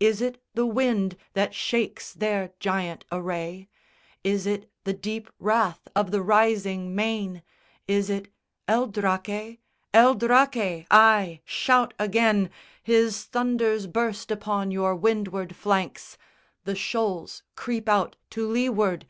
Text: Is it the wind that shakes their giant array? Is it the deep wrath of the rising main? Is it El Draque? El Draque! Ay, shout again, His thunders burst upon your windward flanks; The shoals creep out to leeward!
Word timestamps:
Is 0.00 0.22
it 0.22 0.42
the 0.54 0.64
wind 0.64 1.14
that 1.34 1.54
shakes 1.54 2.14
their 2.14 2.54
giant 2.58 3.04
array? 3.12 3.68
Is 4.24 4.46
it 4.46 4.70
the 4.84 4.94
deep 4.94 5.28
wrath 5.38 5.86
of 5.94 6.10
the 6.10 6.22
rising 6.22 6.94
main? 6.94 7.42
Is 7.86 8.08
it 8.08 8.28
El 8.66 8.86
Draque? 8.86 9.58
El 9.92 10.14
Draque! 10.14 10.86
Ay, 10.90 11.42
shout 11.44 11.92
again, 11.98 12.48
His 12.82 13.24
thunders 13.24 13.86
burst 13.86 14.30
upon 14.30 14.70
your 14.70 14.96
windward 14.96 15.54
flanks; 15.54 16.16
The 16.64 16.74
shoals 16.74 17.42
creep 17.54 17.90
out 17.90 18.16
to 18.30 18.48
leeward! 18.50 19.04